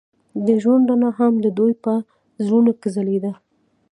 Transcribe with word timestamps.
د 0.45 0.47
ژوند 0.61 0.83
رڼا 0.89 1.09
هم 1.19 1.33
د 1.45 1.47
دوی 1.57 1.73
په 1.83 1.93
زړونو 2.45 2.71
کې 2.79 2.89
ځلېده. 2.95 3.31